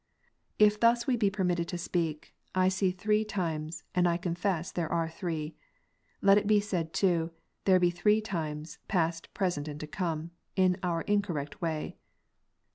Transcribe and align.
If 0.57 0.79
thus 0.79 1.05
we 1.05 1.15
be 1.15 1.29
permitted 1.29 1.67
to 1.67 1.77
speak, 1.77 2.33
I 2.55 2.69
see 2.69 2.89
three 2.89 3.23
times, 3.23 3.83
and 3.93 4.07
I 4.07 4.17
confess 4.17 4.71
there 4.71 4.91
are 4.91 5.07
three. 5.07 5.53
Let 6.23 6.39
it 6.39 6.47
be 6.47 6.59
said 6.59 6.91
too," 6.91 7.29
there 7.65 7.79
be 7.79 7.91
three 7.91 8.19
times, 8.19 8.79
past, 8.87 9.31
present, 9.35 9.67
and 9.67 9.79
to 9.79 9.85
come:" 9.85 10.31
in 10.55 10.77
our 10.81 11.01
incorrect 11.01 11.61
way. 11.61 11.97